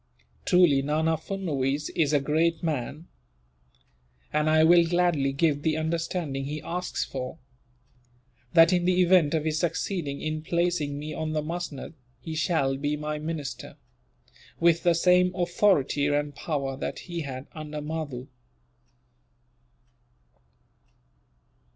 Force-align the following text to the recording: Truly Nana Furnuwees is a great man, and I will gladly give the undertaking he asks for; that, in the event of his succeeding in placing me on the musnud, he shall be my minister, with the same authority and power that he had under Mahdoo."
Truly 0.45 0.81
Nana 0.81 1.15
Furnuwees 1.15 1.91
is 1.95 2.11
a 2.11 2.19
great 2.19 2.63
man, 2.63 3.07
and 4.33 4.49
I 4.49 4.63
will 4.63 4.83
gladly 4.83 5.31
give 5.31 5.61
the 5.61 5.77
undertaking 5.77 6.45
he 6.45 6.59
asks 6.63 7.05
for; 7.05 7.37
that, 8.53 8.73
in 8.73 8.85
the 8.85 8.99
event 9.03 9.35
of 9.35 9.45
his 9.45 9.59
succeeding 9.59 10.19
in 10.19 10.41
placing 10.41 10.97
me 10.97 11.13
on 11.13 11.33
the 11.33 11.43
musnud, 11.43 11.93
he 12.19 12.33
shall 12.33 12.77
be 12.77 12.97
my 12.97 13.19
minister, 13.19 13.77
with 14.59 14.81
the 14.81 14.95
same 14.95 15.35
authority 15.35 16.07
and 16.07 16.33
power 16.33 16.75
that 16.75 16.97
he 17.05 17.19
had 17.21 17.45
under 17.53 17.79
Mahdoo." 17.79 18.25